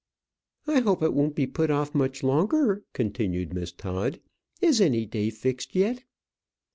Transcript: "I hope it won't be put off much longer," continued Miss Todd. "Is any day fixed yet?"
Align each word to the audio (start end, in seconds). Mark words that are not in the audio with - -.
"I 0.65 0.79
hope 0.79 1.03
it 1.03 1.13
won't 1.13 1.35
be 1.35 1.45
put 1.45 1.69
off 1.69 1.93
much 1.93 2.23
longer," 2.23 2.81
continued 2.93 3.53
Miss 3.53 3.71
Todd. 3.71 4.19
"Is 4.59 4.81
any 4.81 5.05
day 5.05 5.29
fixed 5.29 5.75
yet?" 5.75 6.05